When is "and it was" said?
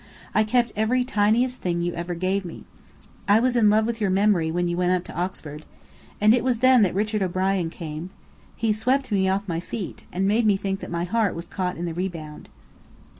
6.19-6.57